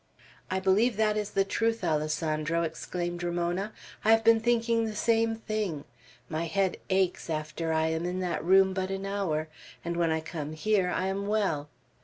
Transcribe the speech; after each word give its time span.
"I 0.49 0.59
believe 0.59 0.97
that 0.97 1.15
is 1.15 1.29
the 1.29 1.45
truth, 1.45 1.83
Alessandro," 1.83 2.63
exclaimed 2.63 3.21
Ramona; 3.21 3.71
"I 4.03 4.09
have 4.09 4.23
been 4.23 4.39
thinking 4.39 4.85
the 4.85 4.95
same 4.95 5.35
thing. 5.35 5.83
My 6.27 6.45
head 6.45 6.77
aches 6.89 7.29
after 7.29 7.71
I 7.71 7.89
am 7.89 8.05
in 8.07 8.19
that 8.21 8.43
room 8.43 8.73
but 8.73 8.89
an 8.89 9.05
hour, 9.05 9.47
and 9.85 9.95
when 9.95 10.09
I 10.09 10.19
come 10.19 10.53
here 10.53 10.89
I 10.89 11.05
am 11.05 11.27
well. 11.27 11.69